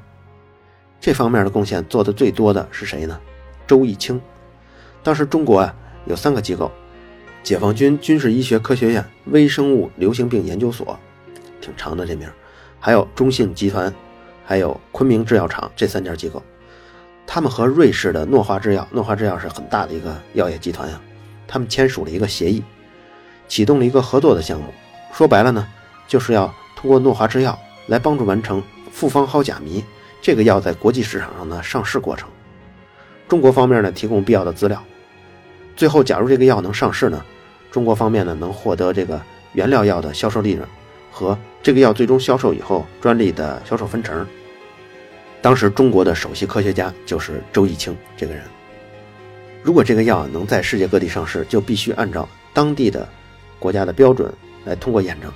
[0.99, 3.17] 这方面的贡献做的最多的是谁呢？
[3.71, 4.19] 周逸清。
[5.01, 6.69] 当时中国啊有三个机构：
[7.41, 10.99] 解放军军事医学科学院微生物流行病研究所，
[11.61, 12.27] 挺长的这名；
[12.81, 13.93] 还有中信集团，
[14.45, 16.43] 还有昆明制药厂这三家机构。
[17.25, 20.99] 他们和瑞士的诺华制药，诺华制药是很大的一个药业集团呀，
[21.47, 22.61] 他们签署了一个协议，
[23.47, 24.65] 启动了一个合作的项目。
[25.13, 25.65] 说白了呢，
[26.09, 27.57] 就是要通过诺华制药
[27.87, 29.81] 来帮助完成复方蒿甲醚
[30.21, 32.27] 这个药在国际市场上的上市过程。
[33.31, 34.83] 中国方面呢提供必要的资料，
[35.77, 37.23] 最后假如这个药能上市呢，
[37.71, 39.21] 中国方面呢能获得这个
[39.53, 40.67] 原料药的销售利润
[41.09, 44.27] 和这个药最终销售以后专利的销售分成。
[45.41, 48.43] 当时中国的首席科学家就是周逸清这个人。
[49.63, 53.07] 如果这个药能在世界各地上市，就必须按照当地的
[53.59, 54.29] 国家的标准
[54.65, 55.31] 来通过验证。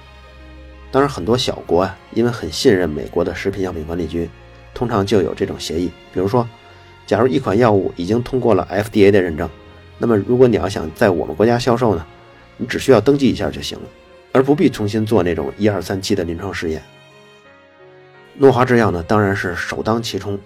[0.91, 4.29] 当然，很多小国啊，因为很信任美国的食品药品管理局，
[4.73, 5.89] 通常就有这种协议。
[6.13, 6.45] 比如说，
[7.06, 9.50] 假如一款药物已经通过了 FDA 的认证，
[9.98, 12.06] 那么如果你要想在我们国家销售呢，
[12.58, 13.86] 你只需要登记一下就行了，
[14.32, 16.82] 而不必重新做那种一二三期的临床试验。
[18.38, 20.38] 诺华制药呢，当然是首当其冲，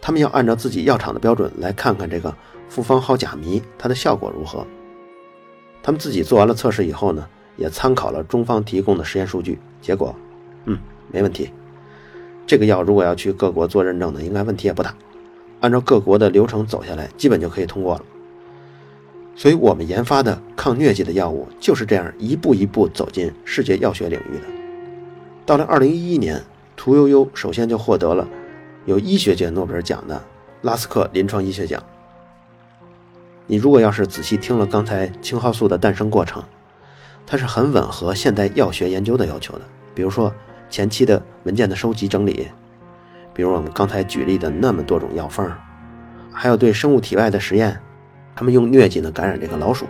[0.00, 2.34] 他们要按照自己药厂的标准来看看这个
[2.68, 4.66] 复方蒿甲醚它的效果如何。
[5.82, 10.14] 他们自己做完了测试以后呢，也参考了中方提供的实验数据，结果，
[10.66, 10.78] 嗯，
[11.10, 11.50] 没问题。
[12.46, 14.94] 这个药如果要去各国做认证呢，应该问题也不大。
[15.60, 18.02] 按照各国的流程走下来，基本就可以通过了。
[19.36, 24.44] 所以我们研发的抗疟疾的药物就是这样一步一步走进世界药学领域的。
[25.46, 26.42] 到了二零一一年。
[26.80, 28.28] 屠呦呦首先就获得了
[28.86, 30.22] 有医学界诺贝尔奖的
[30.62, 31.82] 拉斯克临床医学奖。
[33.48, 36.40] 你如果要是仔细听了刚才青蒿素的诞生过程，
[37.26, 39.62] 它是很吻合现代药学研究的要求的。
[39.92, 40.32] 比如说
[40.70, 42.46] 前期的文件的收集整理，
[43.38, 45.48] 比如我们刚才举例的那么多种药方，
[46.32, 47.80] 还有对生物体外的实验，
[48.34, 49.86] 他们用疟疾呢感染这个老鼠，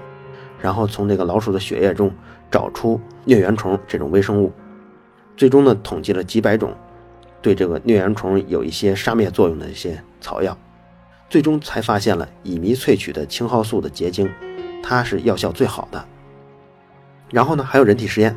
[0.61, 2.12] 然后从这个老鼠的血液中
[2.50, 4.52] 找出疟原虫这种微生物。
[5.34, 6.76] 最终呢，统计了几百种
[7.40, 10.54] 对这个疟原虫有一些杀灭作用的一些草药，
[11.30, 14.30] 最终才发现了乙醚萃取的青蒿素的结晶，
[14.82, 16.04] 它是药效最好的。
[17.30, 18.37] 然后呢，还有人体实验，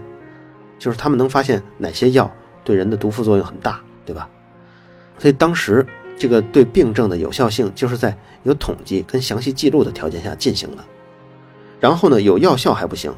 [0.79, 2.31] 就是他们能发现哪些药
[2.63, 4.29] 对人的毒副作用很大，对吧？
[5.21, 5.85] 所以当时
[6.17, 10.83] 这个对病症的有效性，就是在有统计跟详细记录的条件下进行的。
[11.79, 13.13] 然后呢，有药效还不行，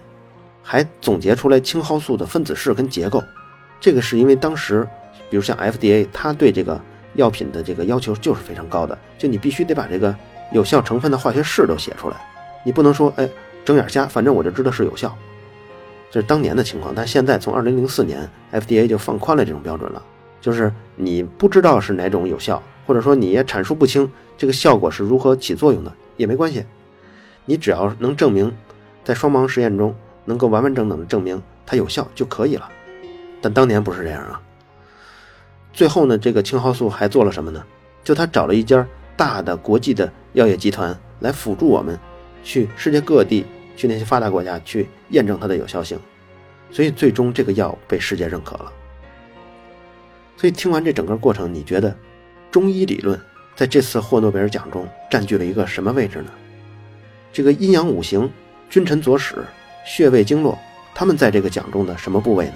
[0.62, 3.24] 还总结出来青蒿素的分子式跟结构。
[3.80, 4.86] 这个是因为当时，
[5.30, 6.78] 比如像 FDA，它对这个
[7.14, 10.14] 药品的这个要求就是非常高的，就你必须得把这个
[10.52, 12.18] 有效成分的化学式都写出来，
[12.66, 13.30] 你不能说哎
[13.64, 15.14] 睁眼瞎，反正我就知道是有效，
[16.12, 16.94] 这是当年的情况。
[16.94, 20.02] 但现在从2004年 FDA 就放宽了这种标准了，
[20.44, 26.66] 就是你不知道是哪种有效，或者说你也阐述不清这个效果是如何起作用的也没关系，
[27.46, 28.54] 你只要能证明
[29.06, 32.70] 在双盲实验中能够完完整整的证明它有效就可以了。
[33.42, 34.42] 但当年不是这样啊。
[35.72, 37.64] 最后呢，这个青蒿素还做了什么呢？
[38.04, 41.98] 就他找了一家大的国际的药业集团来辅助我们，
[42.44, 43.46] 去世界各地，
[43.78, 45.98] 去那些发达国家去验证它的有效性。
[46.70, 48.72] 所以最终这个药被世界认可了。
[50.36, 51.96] 所以听完这整个过程，你觉得
[52.52, 53.20] 中医理论
[53.56, 56.32] 在这次获诺贝尔奖中占据了一个什么位置呢？
[57.32, 58.30] 这个阴阳五行、
[58.70, 59.44] 君臣佐使、
[59.86, 60.58] 穴位经络，
[60.94, 62.56] 他们在这个奖中的什么部位呢？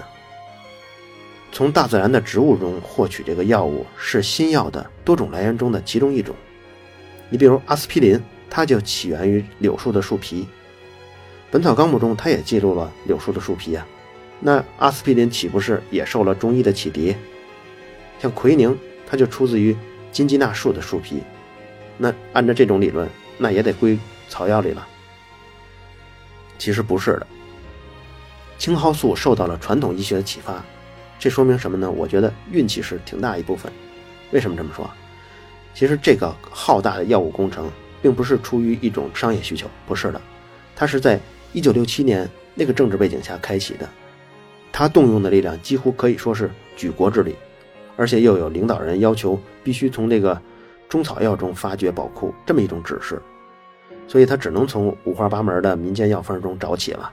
[1.50, 6.34] 从大自然的植物中获取这个药物是新药的多种来源中的其中一种。
[7.30, 10.42] 你比如阿司匹林，它就起源于柳树的树皮，
[11.50, 13.86] 《本草纲目》中它也记录了柳树的树皮啊。
[14.40, 17.16] 那阿司匹林岂不是也受了中医的启迪？
[18.18, 18.76] 像奎宁，
[19.06, 19.76] 它就出自于
[20.10, 21.22] 金鸡纳树的树皮。
[21.96, 24.86] 那按照这种理论，那也得归草药里了。
[26.58, 27.26] 其实不是的，
[28.58, 30.64] 青蒿素受到了传统医学的启发，
[31.18, 31.90] 这说明什么呢？
[31.90, 33.72] 我觉得运气是挺大一部分。
[34.30, 34.88] 为什么这么说？
[35.74, 37.70] 其实这个浩大的药物工程
[38.02, 40.20] 并不是出于一种商业需求，不是的，
[40.74, 41.20] 它是在
[41.54, 43.88] 1967年那个政治背景下开启的，
[44.72, 47.36] 它动用的力量几乎可以说是举国之力，
[47.98, 50.40] 而且又有领导人要求必须从这个
[50.88, 53.20] 中草药中发掘宝库这么一种指示。
[54.06, 57.12] 所以他只能从五花八门的民间药方中找起了。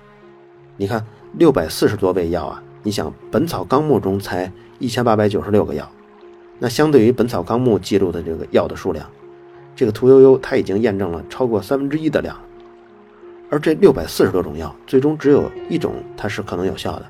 [0.78, 2.64] 你看，六百四十多味药啊！
[2.84, 5.90] 你想，《本草纲目》中才一千八百九十六个药，
[6.60, 9.06] 那相对于《本草纲目》记录的这个药的数量，
[9.76, 12.38] 这个屠呦呦他已经验证了超过三分之一的量。
[13.50, 17.06] 而这六百四十多种药，最终只有一种它是可能有效的，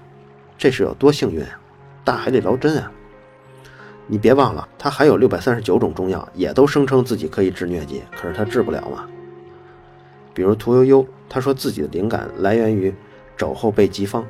[0.58, 1.60] 这是有多幸运啊！
[2.04, 2.92] 大海里捞针啊！
[4.08, 9.08] 你别忘了，他还有六百三十九种中药，也都声称自己可以治疟疾，可是他治不了嘛。
[10.34, 12.94] 比如屠呦呦，他说自己的灵感来源于
[13.36, 14.24] 肘后备急方。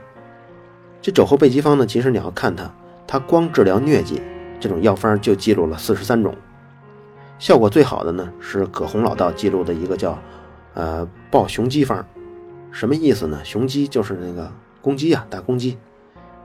[1.02, 2.74] 这肘后备急方呢，其实你要看它，
[3.06, 4.22] 它光治疗疟疾
[4.60, 6.34] 这种药方就记录了四十三种，
[7.38, 10.18] 效果最好的呢是葛洪老道记录的一个叫
[10.74, 12.06] 呃抱雄鸡方，
[12.72, 13.44] 什么意思呢？
[13.44, 15.78] 雄鸡就是那个公鸡啊，大公鸡。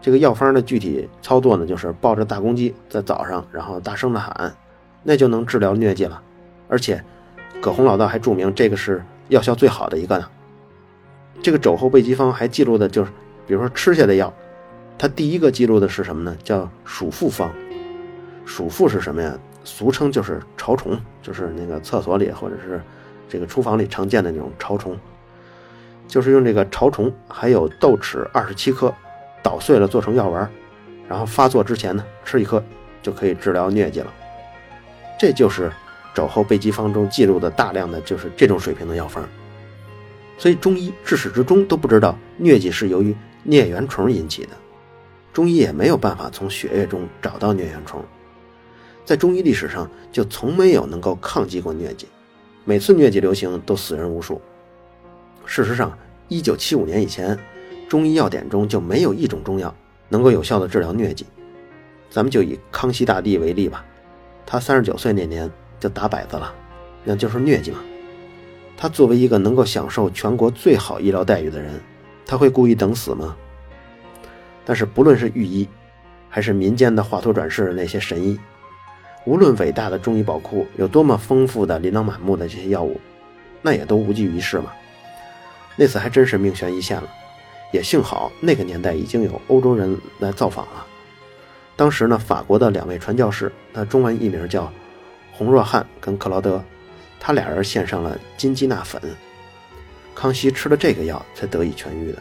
[0.00, 4.54] 这个药方的具体操作呢，就是抱着大公鸡在早上，然后大声的喊，
[5.02, 6.20] 那就能治疗疟疾了。
[6.68, 7.02] 而且
[7.60, 9.02] 葛洪老道还注明这个是。
[9.30, 10.28] 药效最好的一个呢，
[11.40, 13.12] 这个肘后备急方还记录的就是，
[13.46, 14.34] 比如说吃下的药，
[14.98, 16.36] 它第一个记录的是什么呢？
[16.42, 17.48] 叫鼠腹方。
[18.44, 19.32] 鼠腹是什么呀？
[19.62, 22.82] 俗称就是潮虫，就是那个厕所里或者是
[23.28, 24.98] 这个厨房里常见的那种潮虫，
[26.08, 28.92] 就是用这个潮虫还有豆豉二十七颗
[29.42, 30.50] 捣碎了做成药丸，
[31.08, 32.62] 然后发作之前呢吃一颗
[33.02, 34.12] 就可以治疗疟疾了。
[35.18, 35.70] 这就是。
[36.12, 39.24] 肘后备急方中记录的大量的就是这种水平的药方，
[40.36, 43.14] 所以中医至始至终都不知道疟疾是由于
[43.46, 44.50] 疟原虫引起的，
[45.32, 48.04] 中医也没有办法从血液中找到疟原虫，
[49.04, 52.08] 在中医历史上就从没有能够抗击过疟疾，
[52.64, 54.42] 每次疟疾流行都死人无数。
[55.46, 57.38] 事实上，一九七五年以前，
[57.90, 59.74] 中医药典中就没有一种中药
[60.08, 61.26] 能够有效的治疗疟疾。
[62.08, 63.84] 咱们就以康熙大帝为例吧，
[64.46, 65.50] 他三十九岁那年。
[65.80, 66.54] 就打摆子了，
[67.04, 67.78] 那就是疟疾嘛。
[68.76, 71.80] 他作为一个能够享受全国最好医疗待遇的人，
[72.26, 73.34] 他会故意等死吗？
[74.62, 75.66] 但是不论是御医，
[76.28, 78.38] 还是民间的华佗转世的那些神医，
[79.24, 83.00] 无论伟大的中医宝库有多么丰富的琳琅满目的这些药物，
[83.62, 84.70] 那也都无济于事嘛。
[85.76, 87.08] 那次还真是命悬一线了，
[87.72, 90.86] 也幸好那个年代已经有欧洲人来造访了。
[91.76, 94.70] 当时呢，法国的两位传教士，那中文译名叫。
[95.32, 96.62] 洪若汉跟克劳德，
[97.18, 99.00] 他俩人献上了金鸡纳粉，
[100.14, 102.18] 康熙吃了这个药才得以痊愈的。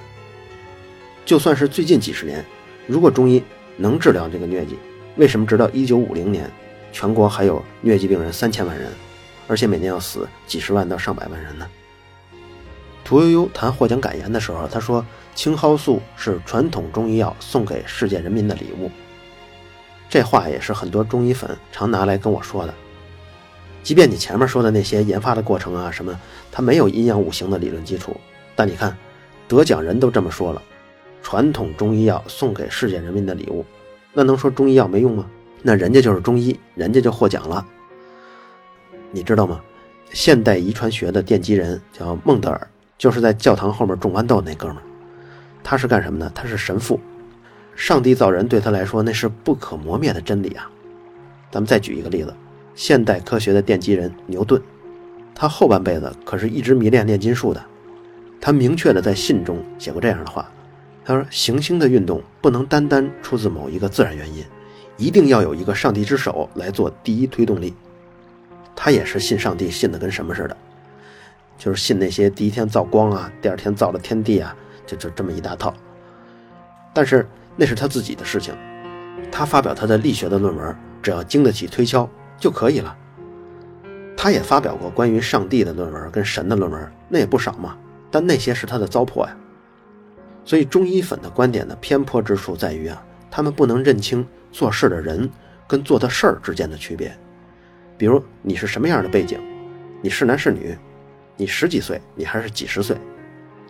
[1.26, 2.46] 就算是最近几十年，
[2.88, 3.44] 如果中医
[3.76, 4.80] 能治疗这个疟疾，
[5.18, 6.50] 为什么直到1950年，
[6.94, 8.90] 全国还有疟疾病人三千万人，
[9.50, 11.68] 而且每年要死几十万到上百万人呢？
[13.04, 15.06] 屠呦呦谈获奖感言的时候，他说
[15.39, 18.91] ：“青蒿素是传统中医药送给世界人民的礼物。”
[20.10, 22.73] 这话也是很多中医粉常拿来跟我说的。
[23.82, 26.19] 即便你前面说的那些研发的过程啊什么，
[26.52, 28.13] 它没有阴阳五行的理论基础，
[28.54, 28.97] 但你看，
[29.47, 30.62] 得奖人都这么说了，
[31.23, 33.65] 传统中医药送给世界人民的礼物，
[34.12, 35.25] 那能说中医药没用吗？
[35.62, 37.65] 那人家就是中医，人家就获奖了。
[39.10, 39.62] 你知道吗？
[40.12, 44.84] 现代遗传学的奠基人叫孟德尔，就是在教堂后面种豌豆那哥们儿，
[45.63, 46.30] 他是干什么的？
[46.36, 47.00] 他是神父，
[47.76, 50.69] 上帝造人对他来说那是不可磨灭的真理啊。
[51.52, 52.34] 咱们再举一个例子。
[52.76, 54.62] 现代科学的奠基人牛顿，
[55.36, 57.62] 他后半辈子可是一直迷恋炼金术的。
[58.39, 60.50] 他明确的在信中写过这样的话
[61.04, 64.45] ：“他说，行星的运动不能单单出自某一个自然原因，
[64.95, 67.74] 一定要有一个上帝之手来做第一推动力。”
[68.74, 70.56] 他也是信上帝，信的跟什么似的，
[71.58, 74.56] 就是信那些第一天造光啊，第二天造了天地啊，
[74.89, 75.73] 就就这么一大套。
[76.93, 78.56] 但是那是他自己的事情，
[79.32, 82.10] 他发表他的力学的论文，只要经得起推敲。
[82.41, 82.95] 就可以了。
[84.15, 87.78] 他也发表过关于上帝的论文跟神的论文，那也不少嘛。
[88.10, 89.36] 但那些是他的糟粕呀。
[90.45, 95.30] 所以中医粉的观点的偏颇之处在于啊，他们不能认清做事的人
[95.67, 97.13] 跟做的事儿之间的区别。
[97.97, 99.38] 比如你是什么样的背景，
[100.02, 100.78] 你是男是女，
[101.36, 102.95] 你十几岁，你还是几十岁，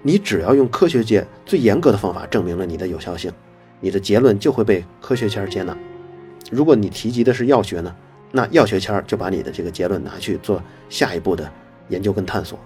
[0.01, 3.31] 你只要用科学界最严格的方法证明了你的有效性，
[3.79, 5.77] 你的结论就会被科学圈接纳。
[6.49, 7.95] 如果你提及的是药学呢，
[8.31, 11.51] 那药学圈就把你的这个结论拿去做下一步的
[11.89, 12.57] 研究跟探索，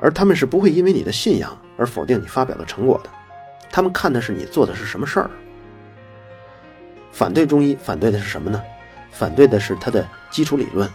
[0.00, 3.10] 而他们是不会因为你的信仰而否定你发表的成果的。
[3.70, 5.30] 他们看的是你做的是什么事儿。
[7.12, 8.62] 反对中医，反对的是什么呢？
[9.10, 10.88] 反对的是它的基础理论，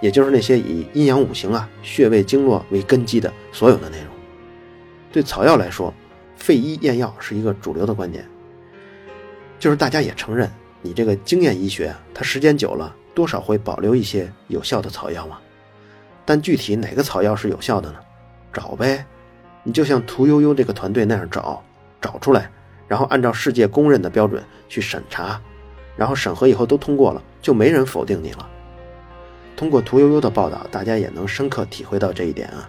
[0.00, 4.11] 也就是那些以阴阳五行啊、穴位经络为根基的所有的内容。
[5.12, 5.92] 对草药来说，
[6.36, 8.26] 废医验药是一个主流的观点，
[9.58, 15.38] 就是大家也承认，你这个经验医学，它时间久了，多少会保留一些有效的草药嘛。
[16.24, 17.98] 但具体哪个草药是有效的呢？
[18.52, 19.04] 找呗，
[19.62, 21.62] 你就像屠呦呦这个团队那样找。
[22.00, 22.50] 找出来，
[22.88, 25.40] 然后按照世界公认的标准去审查，
[25.96, 28.48] 然后审核以后都通过了，就没人否定你了。
[29.54, 32.68] 通过屠呦呦的报道，大家也能深刻体会到这一点啊，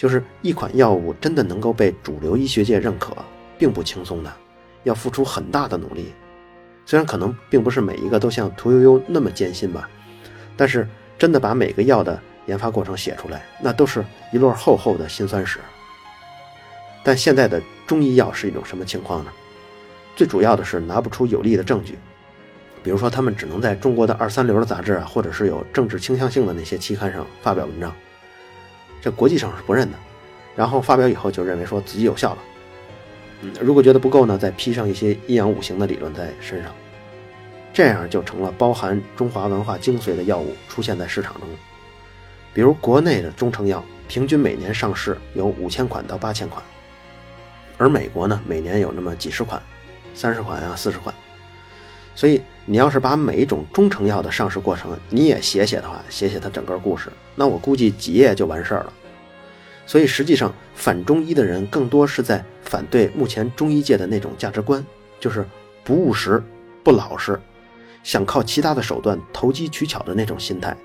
[0.00, 3.14] 就是一款药物真的能够被主流医学界认可，
[3.58, 4.32] 并不轻松的，
[4.84, 6.14] 要付出很大的努力。
[6.86, 9.86] 虽然可能并不是每一个都像屠呦呦那么艰辛吧，
[10.56, 15.58] 但是真的把每个药的研发过程写出来，那都是一摞厚厚的辛酸史。
[17.04, 19.30] 但现在的中医药是一种什么情况呢？
[20.16, 21.98] 最主要的是拿不出有力的证据，
[22.82, 27.94] 比如说他们只能在中国的二三流的杂志啊，或者是有政治倾向性的那些期刊上发表文章，
[29.00, 29.98] 这国际上是不认的。
[30.56, 32.38] 然后发表以后就认为说自己有效了，
[33.42, 36.72] 嗯，如果觉得不够呢，再披上一些阴阳五行的理论在身上，
[37.72, 41.42] 这样就成了包含中华文化精髓的药物出现在市场中。
[42.52, 46.62] 比如国内的中成药，平均每年上市有五千款到八千款。
[47.78, 49.62] 而美国呢，每年有那么几十款，
[50.14, 51.14] 三十款啊，四十款。
[52.20, 58.92] 所以你要是把每一种中成药的上市过程你也写写的话，写写它整个故事，那我估计几页就完事儿了。
[59.86, 64.84] 所以实际上反中医的人更多是在反对目前中医界的那种价值观，
[65.18, 65.46] 就是
[65.82, 66.42] 不务实、
[66.84, 67.40] 不老实，
[68.02, 70.76] 想靠其他的手段投机取巧的那种心态，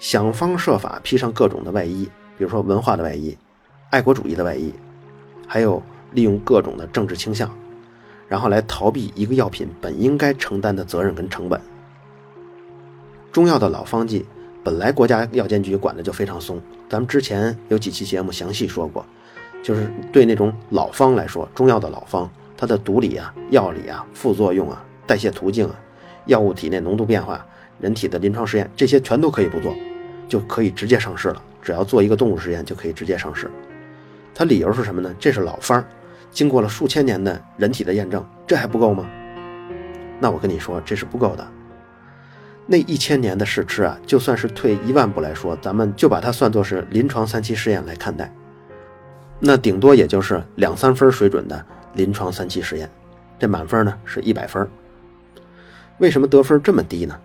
[0.00, 3.38] 想方设法披上各种的外衣，比如说文化的外衣、
[3.90, 4.74] 爱国主义的外衣，
[5.46, 5.80] 还有。
[6.14, 7.50] 利用各种的政治倾向，
[8.28, 11.60] 然后来逃避一个药品本应该承担的责任跟成本。
[13.30, 14.24] 中药的老方剂
[14.62, 19.04] 本来国家药监局管的就非常松，咱们之前有几期节目详细说过，
[19.62, 25.74] 就是对那种老方来说，中药的老方，它的毒理啊、药理啊、副作用啊、代谢途径啊、
[26.26, 27.44] 药物体内浓度变化、
[27.80, 29.74] 人体的临床实验，这些全都可以不做，
[30.28, 31.42] 就可以直接上市了。
[31.62, 33.50] 只要做一个动物实验就可以直接上市。
[34.34, 35.14] 它理由是什么呢？
[35.18, 35.82] 这是老方。
[36.32, 39.06] 经过了数千年的人体的验证，这还不够吗？
[40.18, 41.46] 那我跟你说，这是不够的。
[42.66, 48.32] 那一千年的试吃啊，就算是退一万步来说，咱们就把它算作是临床三期试验来看待，
[49.38, 51.64] 那顶多也就是两三分水准的
[51.94, 52.88] 临床三期试验。
[53.38, 54.66] 这满分呢是一百分。
[55.98, 57.18] 为什么得分这么低呢？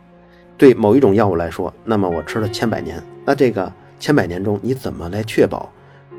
[0.57, 5.71] 对某一种药物来说，那么我吃了千百年，那这个千百年中，你怎么来确保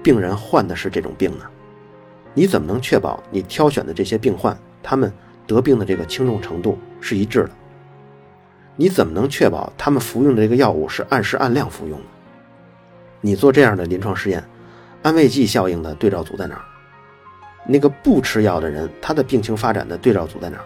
[0.02, 1.44] 病人患的是这种病呢？
[2.38, 5.12] 你怎么能确保你挑选的这些病患，他们
[5.44, 7.50] 得病的这个轻重程度是一致的？
[8.76, 12.04] 你怎么能确保他们服用的这个药物是按时按量服用的？
[13.20, 14.48] 你做这样的临床试验，
[15.02, 16.62] 安慰剂效应的对照组在哪儿？
[17.66, 20.64] 那个不吃药的人，他的病情发展的对照组在哪儿？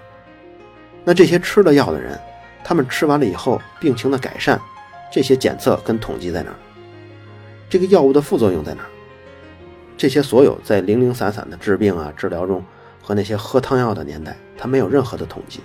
[1.05, 2.21] 那这些吃了药的人，
[2.63, 4.61] 他们吃完了以后病情的改善，
[5.11, 6.57] 这些检测跟统计在哪儿？
[7.71, 8.92] 这个药物的副作用在哪儿？
[9.97, 12.63] 这些所有在零零散散的治病啊、治疗中，
[13.01, 15.61] 和那些喝汤药的年代，它没有任何的统计，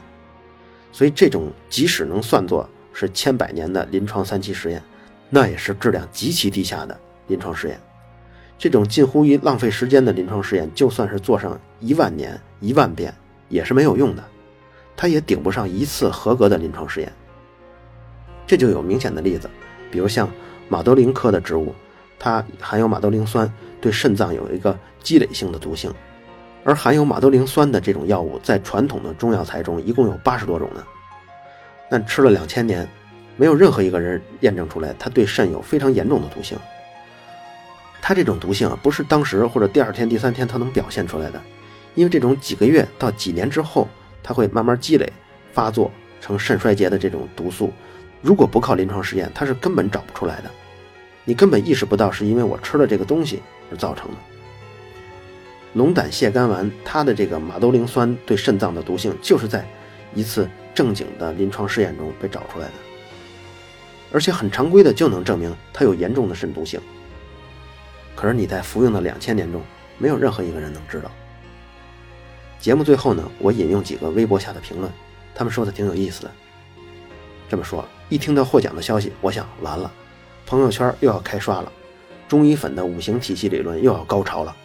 [0.91, 4.81] 所以这种即使能算作是千百年的临床三期实验，
[5.29, 7.79] 那也是质量极其低下的临床实验。
[8.59, 13.13] 这种近乎于浪费时间的临床实验，就算是做上一万年、一万遍，
[13.49, 14.23] 也是没有用的，
[14.95, 17.11] 它也顶不上一次合格的临床实验。
[18.45, 19.49] 这就有明显的例子，
[19.91, 20.29] 比如像
[20.69, 21.73] 马兜铃科的植物，
[22.17, 23.51] 它含有马兜铃酸。
[23.79, 25.93] 对肾脏有一个积累性的毒性，
[26.63, 30.83] 而含有马兜铃酸的这种药物，在传统的中药材中一共有八十多种呢。
[31.89, 32.87] 但吃了两千年，
[33.35, 36.57] 没有任何一个人验证出来它对肾有非常严重的毒性。
[38.01, 41.41] 它这种毒性啊，不是当时或者第二天、第三天它能表现出来的，
[41.95, 43.87] 因为这种几个月到几年之后，
[44.23, 45.11] 它会慢慢积累、
[45.51, 47.71] 发作成肾衰竭的这种毒素。
[48.21, 50.51] 如果不靠临床实验，它是根本找不出来的。
[51.27, 53.43] 你根本意识不到是因为我吃了这个东西。
[53.69, 54.17] 而造成的
[55.73, 59.67] 龙胆泻肝丸，它的这个马兜铃酸对肾脏的毒性，就是在
[60.15, 62.73] 一次正经的临床试验中被找出来的，
[64.13, 66.79] 而且很常规的就能证明它有严重的肾毒性。
[68.15, 69.61] 可是你在服用的两千年中，
[69.97, 71.11] 没有任何一个人能知道。
[72.57, 74.89] 节目最后呢，我引用几个微博下的评论，
[75.35, 76.31] 他们说的挺有意思的。
[77.49, 79.91] 这么说，一听到获奖的消息，我想完了，
[80.47, 81.69] 朋友圈又要开刷了，
[82.25, 84.55] 中医粉的五行体系理论又要高潮了。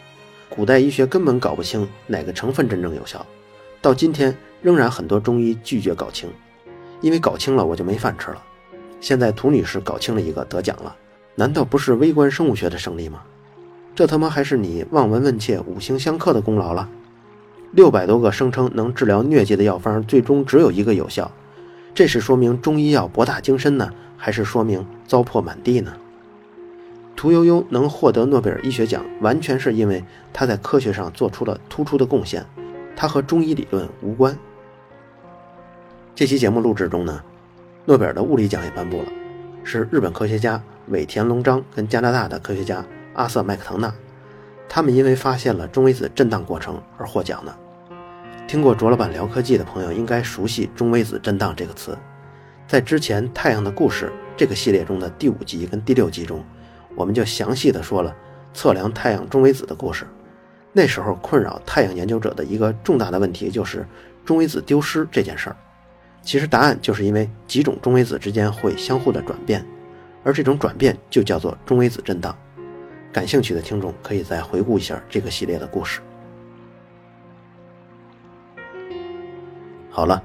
[0.48, 3.26] 古代医学根本搞不清哪个成分真正有效，
[3.80, 6.30] 到今天仍然很多中医拒绝搞清，
[7.00, 8.40] 因为搞清了我就没饭吃了。
[9.00, 10.94] 现在涂女士搞清了一个得奖了，
[11.34, 13.20] 难道不是微观生物学的胜利吗？
[13.92, 16.88] 这他妈还是你望闻问切、五行相克的功劳了？
[17.72, 21.28] 六百多个声称能治疗疟疾的药方，最终只有一个有效。
[21.92, 23.90] 这是说明中医药博大精深呢，
[24.24, 25.92] 还是说明糟粕满地呢？
[27.16, 32.46] 屠呦呦能获得诺贝尔医学奖，完全是因为她在科学上做出了突出的贡献，
[32.94, 34.38] 她和中医理论无关。
[36.14, 37.20] 这期节目录制中呢，
[37.84, 39.06] 诺贝尔的物理奖也颁布了，
[39.64, 43.92] 是日本科学家尾田龙章跟加拿大的科学家阿瑟麦克唐纳，
[44.68, 47.52] 他们因为发现了中微子震荡过程而获奖的。
[48.46, 51.98] 听过卓老板聊科技的朋友应该熟悉中微子震荡这个词，
[52.72, 56.42] 在之前《太阳的故事》这个系列中的第五集跟第六集中，
[56.94, 58.16] 我们就详细的说了
[58.54, 60.06] 测量太阳中微子的故事。
[60.72, 63.86] 那时候困扰太阳研究者的一个重大的问题就是
[64.24, 65.56] 中微子丢失这件事儿。
[66.22, 69.62] 其实答案就是因为几种中微子之间会相互的转变，
[70.24, 72.34] 而这种转变就叫做中微子震荡。
[73.12, 76.00] 感兴趣的听众可以再回顾一下这个系列的故事。
[79.90, 80.24] 好了，